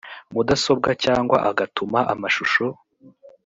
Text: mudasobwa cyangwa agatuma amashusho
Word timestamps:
mudasobwa 0.33 0.89
cyangwa 1.03 1.37
agatuma 1.49 1.99
amashusho 2.13 2.65